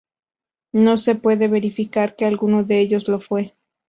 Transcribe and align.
No 0.73 0.97
se 0.97 1.13
puede 1.13 1.47
verificar 1.47 2.15
que 2.15 2.25
alguno 2.25 2.63
de 2.63 2.79
ellos 2.79 3.07
lo 3.07 3.19
fue. 3.19 3.53